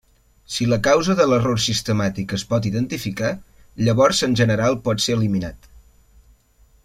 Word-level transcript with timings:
Si 0.51 0.65
la 0.69 0.77
causa 0.85 1.15
de 1.19 1.27
l'error 1.31 1.59
sistemàtic 1.65 2.33
es 2.37 2.45
pot 2.53 2.67
identificar, 2.71 3.29
llavors 3.87 4.23
en 4.29 4.35
general 4.41 4.79
pot 4.87 5.05
ser 5.07 5.19
eliminat. 5.19 5.71